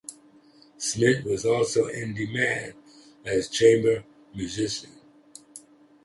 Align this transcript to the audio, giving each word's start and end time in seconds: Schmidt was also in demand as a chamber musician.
Schmidt 0.79 1.23
was 1.25 1.45
also 1.45 1.85
in 1.85 2.15
demand 2.15 2.73
as 3.23 3.47
a 3.47 3.51
chamber 3.51 4.03
musician. 4.33 4.89